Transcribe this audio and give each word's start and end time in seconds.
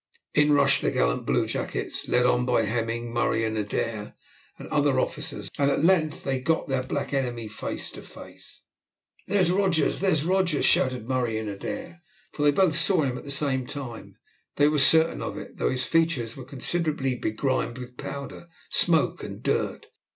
In 0.33 0.53
rushed 0.53 0.81
the 0.81 0.89
gallant 0.89 1.27
bluejackets, 1.27 2.07
led 2.07 2.25
on 2.25 2.43
by 2.43 2.63
Hemming, 2.63 3.13
Murray, 3.13 3.43
Adair, 3.43 4.15
and 4.57 4.67
other 4.69 4.99
officers, 4.99 5.47
and 5.59 5.69
at 5.69 5.83
length 5.83 6.23
they 6.23 6.39
got 6.41 6.67
their 6.67 6.81
black 6.81 7.13
enemy 7.13 7.47
face 7.47 7.91
to 7.91 8.01
face. 8.01 8.61
"There's 9.27 9.51
Rogers, 9.51 9.99
there's 9.99 10.25
Rogers!" 10.25 10.65
shouted 10.65 11.07
Murray 11.07 11.37
and 11.37 11.47
Adair, 11.47 12.01
for 12.33 12.41
they 12.41 12.49
both 12.51 12.79
saw 12.79 13.03
him 13.03 13.15
at 13.15 13.25
the 13.25 13.29
same 13.29 13.67
time. 13.67 14.15
They 14.55 14.67
were 14.67 14.79
certain 14.79 15.21
of 15.21 15.37
it, 15.37 15.57
though 15.57 15.69
his 15.69 15.85
features 15.85 16.35
were 16.35 16.45
considerably 16.45 17.13
begrimed 17.13 17.77
with 17.77 17.95
powder, 17.95 18.47
smoke, 18.71 19.21
and 19.21 19.43
dirt. 19.43 19.85